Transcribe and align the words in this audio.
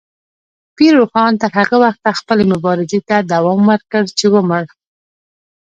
پیر 0.75 0.93
روښان 0.99 1.33
تر 1.41 1.51
هغه 1.59 1.75
وخته 1.85 2.09
خپلې 2.19 2.43
مبارزې 2.53 2.99
ته 3.09 3.15
دوام 3.31 3.61
ورکړ 3.71 4.03
چې 4.17 4.25
ومړ. 4.33 4.63